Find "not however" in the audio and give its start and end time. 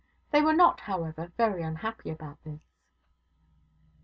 0.55-1.31